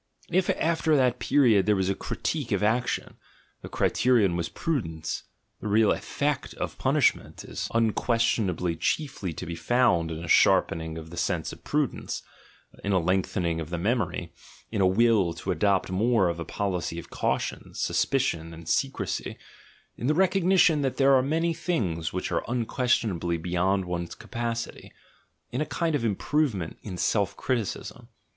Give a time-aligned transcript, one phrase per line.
[0.31, 3.17] If at that period there was a critique of action,
[3.61, 5.25] the criterion was prudence:
[5.59, 11.11] the real effect of punishment is unquestionably chiefly to be found in a sharpening of
[11.11, 12.23] the sense of prudence,
[12.83, 14.33] in a lengthening of the memory,
[14.71, 19.37] in a will to adopt more of a policy of caution, suspicion, and secrecy;
[19.97, 24.91] in the recognition that there are many things which are unquestionably beyond one's capacity;
[25.51, 28.07] in a kind of improvement in self criticism.